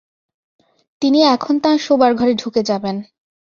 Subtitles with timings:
[1.01, 2.95] তিনি এখন তাঁর শোবার ঘরে ঢুকে যাবেন।